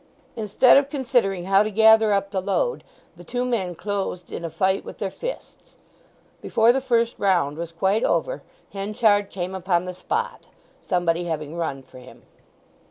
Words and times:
Instead 0.35 0.77
of 0.77 0.89
considering 0.89 1.43
how 1.43 1.61
to 1.61 1.69
gather 1.69 2.11
up 2.11 2.31
the 2.31 2.41
load 2.41 2.83
the 3.15 3.23
two 3.23 3.45
men 3.45 3.75
closed 3.75 4.31
in 4.31 4.43
a 4.43 4.49
fight 4.49 4.83
with 4.83 4.97
their 4.97 5.11
fists. 5.11 5.75
Before 6.41 6.73
the 6.73 6.81
first 6.81 7.13
round 7.19 7.55
was 7.55 7.71
quite 7.71 8.03
over 8.03 8.41
Henchard 8.73 9.29
came 9.29 9.53
upon 9.53 9.85
the 9.85 9.93
spot, 9.93 10.47
somebody 10.81 11.25
having 11.25 11.55
run 11.55 11.83
for 11.83 11.99
him. 11.99 12.23